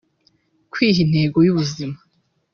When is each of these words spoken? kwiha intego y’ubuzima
kwiha 0.71 0.99
intego 1.05 1.37
y’ubuzima 1.45 1.97